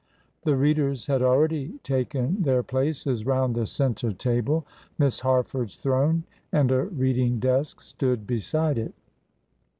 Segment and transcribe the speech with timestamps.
[0.45, 4.65] The readers had already taken their places round the centre table.
[4.97, 8.95] Miss Harford's throne and a reading desk stood beside it.